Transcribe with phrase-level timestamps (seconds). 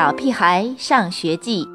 [0.00, 1.66] 小屁孩上学记》。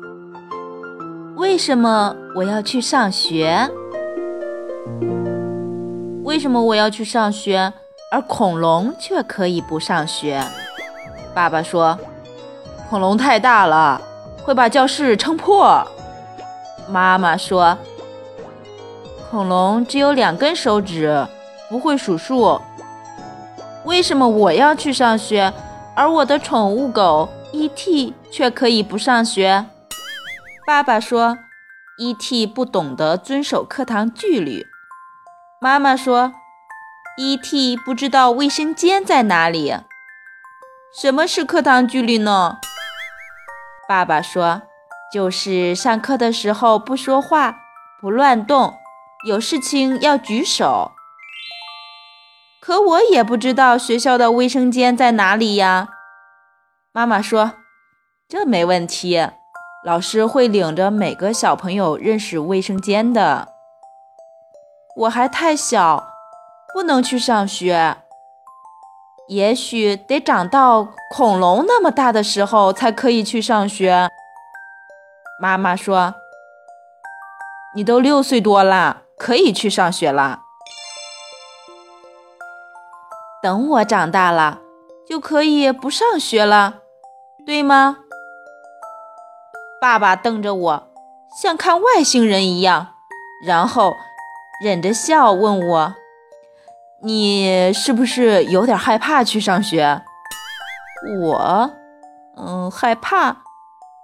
[1.35, 3.69] 为什么我要去上学？
[6.23, 7.71] 为什么我要去上学，
[8.11, 10.43] 而恐龙却可以不上学？
[11.35, 11.95] 爸爸说
[12.89, 14.01] ：“恐龙太大了，
[14.43, 15.85] 会把教室撑破。”
[16.89, 17.77] 妈妈说
[19.29, 21.23] ：“恐龙只有两根手指，
[21.69, 22.59] 不会数数。”
[23.85, 25.53] 为什么我要去上学，
[25.93, 28.13] 而我的宠物狗 E.T.
[28.29, 29.65] 却可以不上学？
[30.67, 31.37] 爸爸说
[31.97, 32.45] ：“E.T.
[32.45, 34.65] 不懂得遵守课堂纪律。”
[35.61, 36.33] 妈妈说
[37.17, 37.77] ：“E.T.
[37.77, 39.73] 不知道卫生间在哪里。”
[41.01, 42.57] 什么是课堂纪律呢？
[43.87, 44.63] 爸爸说
[45.13, 47.55] ：“就是上课的时候不说话，
[48.01, 48.73] 不乱动，
[49.25, 50.91] 有事情要举手。”
[52.59, 55.87] 可我也不知道学校的卫生间在哪里呀。
[56.95, 57.51] 妈妈说
[58.29, 59.27] ：“这没问题，
[59.83, 63.49] 老师会领着每个小朋友认识卫生间的。”
[64.95, 66.07] 我还太小，
[66.73, 67.97] 不能去上学。
[69.27, 74.09] 也许得长到恐龙那么大的时候才可以去上学。
[75.41, 76.15] 妈妈说
[77.75, 80.43] ：“你都六岁多了，可以去上学了。”
[83.43, 84.61] 等我长大了，
[85.05, 86.83] 就可以不上学了，
[87.45, 87.97] 对吗？
[89.79, 90.87] 爸爸瞪着我，
[91.39, 92.95] 像看外星人一样，
[93.45, 93.93] 然后
[94.63, 95.95] 忍着笑问我
[97.03, 100.01] ：“你是不是有点害怕去上学？”
[101.21, 101.71] 我，
[102.35, 103.37] 嗯，害怕？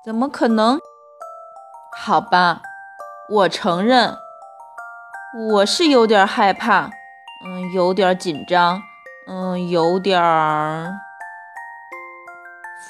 [0.06, 0.80] 怎么可能？
[1.98, 2.62] 好吧，
[3.30, 4.16] 我承认，
[5.50, 6.92] 我是有点害怕，
[7.46, 8.84] 嗯，有点紧张。
[9.28, 10.94] 嗯，有点儿，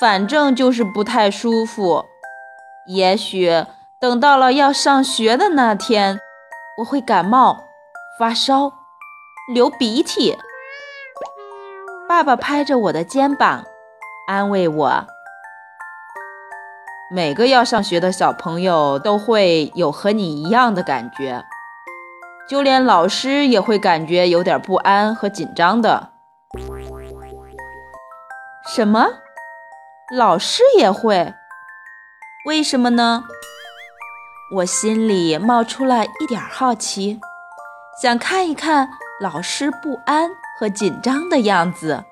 [0.01, 2.05] 反正就是不太舒服。
[2.87, 3.63] 也许
[3.99, 6.19] 等到了要上学的那天，
[6.79, 7.65] 我会感冒、
[8.17, 8.73] 发烧、
[9.53, 10.35] 流鼻涕。
[12.09, 13.63] 爸爸拍着我的肩膀，
[14.27, 15.05] 安慰我
[17.13, 21.45] ：“每个要上学的小朋友都会有和你一样的感觉，
[22.49, 26.09] 就连老师也会感觉有点不安和紧张的。”
[28.67, 29.07] 什么？
[30.13, 31.33] 老师也会？
[32.45, 33.23] 为什么呢？
[34.55, 37.21] 我心里冒出了一点好奇，
[38.01, 38.89] 想看一看
[39.21, 40.29] 老师不安
[40.59, 42.03] 和紧张的样子。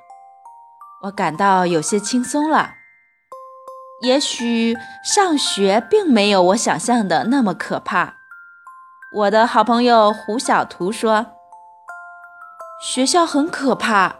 [1.02, 2.76] 我感到有些轻松了。
[4.02, 8.14] 也许上学并没有我想象的那么可怕。
[9.14, 11.26] 我的好朋友胡小图说
[12.82, 14.16] ：“学校很可怕。”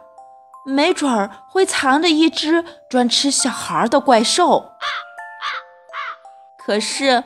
[0.70, 4.74] 没准儿会藏着一只专吃小孩的怪兽。
[6.58, 7.24] 可是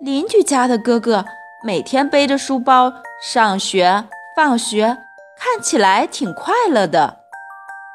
[0.00, 1.24] 邻居家的哥哥
[1.64, 4.04] 每天背着书包上学
[4.36, 4.98] 放学，
[5.38, 7.20] 看起来挺快乐的，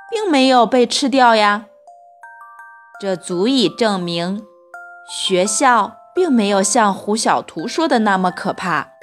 [0.09, 1.65] 并没有被吃掉呀。
[2.99, 4.41] 这足以证明
[5.07, 8.93] 学校并没有像胡小图说的那么可怕。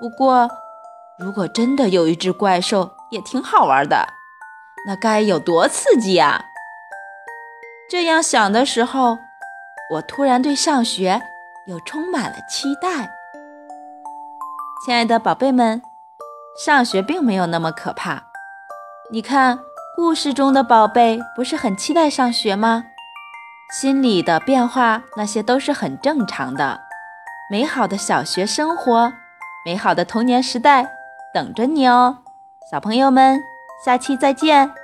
[0.00, 0.48] 不过，
[1.18, 4.08] 如果真的有一只怪兽，也挺好玩的，
[4.86, 6.46] 那该有多刺激呀！
[7.88, 9.18] 这样想的时候，
[9.92, 11.20] 我突然对上学
[11.66, 13.10] 又充满了期待。
[14.84, 15.82] 亲爱的宝贝们，
[16.64, 18.24] 上学并没有那么可怕。
[19.10, 19.60] 你看，
[19.94, 22.86] 故事中的宝贝不是很期待上学吗？
[23.70, 26.80] 心理的变化，那些都是很正常的。
[27.50, 29.12] 美好的小学生活，
[29.64, 30.90] 美好的童年时代，
[31.32, 32.18] 等着你哦。
[32.70, 33.40] 小朋友们，
[33.84, 34.81] 下期再见。